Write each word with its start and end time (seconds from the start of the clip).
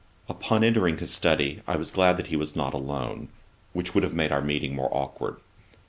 Upon 0.27 0.63
entering 0.63 0.97
his 0.97 1.13
study, 1.13 1.61
I 1.67 1.75
was 1.75 1.91
glad 1.91 2.17
that 2.17 2.25
he 2.25 2.35
was 2.35 2.55
not 2.55 2.73
alone, 2.73 3.27
which 3.73 3.93
would 3.93 4.03
have 4.03 4.15
made 4.15 4.31
our 4.31 4.41
meeting 4.41 4.73
more 4.73 4.89
awkward. 4.91 5.35